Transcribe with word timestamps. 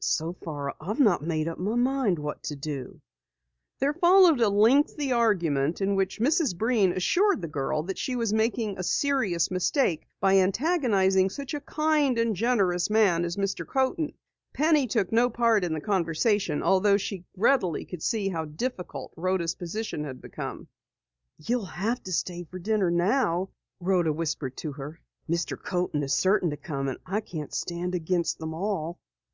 "So 0.00 0.32
far 0.32 0.74
I've 0.80 1.00
not 1.00 1.22
made 1.22 1.46
up 1.48 1.58
my 1.58 1.74
mind 1.74 2.18
what 2.18 2.42
to 2.44 2.56
do." 2.56 3.02
There 3.78 3.92
followed 3.92 4.40
a 4.40 4.48
lengthy 4.48 5.12
argument 5.12 5.82
in 5.82 5.96
which 5.96 6.18
Mrs. 6.18 6.56
Breen 6.56 6.92
assured 6.92 7.42
the 7.42 7.48
girl 7.48 7.82
that 7.82 7.98
she 7.98 8.16
was 8.16 8.32
making 8.32 8.78
a 8.78 8.82
serious 8.84 9.50
mistake 9.50 10.06
by 10.18 10.38
antagonizing 10.38 11.28
such 11.28 11.52
a 11.52 11.60
kind, 11.60 12.18
generous 12.34 12.88
man 12.88 13.22
as 13.26 13.36
Mr. 13.36 13.66
Coaten. 13.66 14.14
Penny 14.54 14.86
took 14.86 15.12
no 15.12 15.28
part 15.28 15.62
in 15.62 15.74
the 15.74 15.80
conversation, 15.82 16.62
although 16.62 16.96
she 16.96 17.26
readily 17.36 17.84
could 17.84 18.02
see 18.02 18.30
how 18.30 18.46
difficult 18.46 19.10
had 19.10 19.16
become 19.16 19.22
Rhoda's 19.24 19.54
position. 19.56 20.20
"You'll 21.36 21.66
have 21.66 22.02
to 22.04 22.12
stay 22.14 22.44
to 22.44 22.58
dinner 22.58 22.90
now," 22.90 23.50
Rhoda 23.78 24.14
whispered 24.14 24.56
to 24.56 24.72
her. 24.72 25.02
"Mr. 25.28 25.62
Coaten 25.62 26.02
is 26.02 26.14
certain 26.14 26.48
to 26.48 26.56
come, 26.56 26.88
and 26.88 26.96
I 27.04 27.20
can't 27.20 27.52
stand 27.52 27.94
against 27.94 28.38
them 28.38 28.54
all." 28.54 28.98